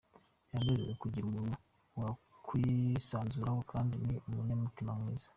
[0.51, 1.55] Biranezeza kugira umuntu
[1.99, 5.27] wakwisanzuraho kandi ni umunyamutima mwiza”.